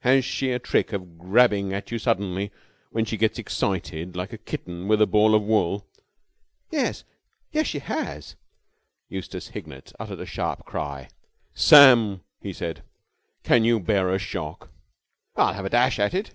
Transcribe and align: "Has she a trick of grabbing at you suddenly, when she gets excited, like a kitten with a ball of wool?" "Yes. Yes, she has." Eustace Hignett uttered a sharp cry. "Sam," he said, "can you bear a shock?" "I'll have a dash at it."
"Has 0.00 0.22
she 0.26 0.52
a 0.52 0.58
trick 0.58 0.92
of 0.92 1.16
grabbing 1.16 1.72
at 1.72 1.90
you 1.90 1.98
suddenly, 1.98 2.52
when 2.90 3.06
she 3.06 3.16
gets 3.16 3.38
excited, 3.38 4.14
like 4.14 4.34
a 4.34 4.36
kitten 4.36 4.86
with 4.86 5.00
a 5.00 5.06
ball 5.06 5.34
of 5.34 5.42
wool?" 5.42 5.86
"Yes. 6.70 7.04
Yes, 7.52 7.68
she 7.68 7.78
has." 7.78 8.36
Eustace 9.08 9.48
Hignett 9.48 9.94
uttered 9.98 10.20
a 10.20 10.26
sharp 10.26 10.66
cry. 10.66 11.08
"Sam," 11.54 12.20
he 12.42 12.52
said, 12.52 12.82
"can 13.44 13.64
you 13.64 13.80
bear 13.80 14.10
a 14.10 14.18
shock?" 14.18 14.68
"I'll 15.36 15.54
have 15.54 15.64
a 15.64 15.70
dash 15.70 15.98
at 15.98 16.12
it." 16.12 16.32